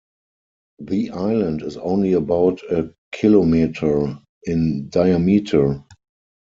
The 0.79 1.11
island 1.11 1.61
is 1.61 1.77
only 1.77 2.13
about 2.13 2.59
a 2.63 2.91
kilometre 3.11 4.17
in 4.47 4.89
diameter. 4.89 5.83